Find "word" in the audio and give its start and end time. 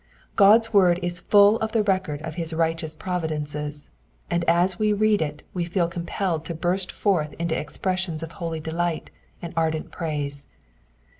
0.73-0.99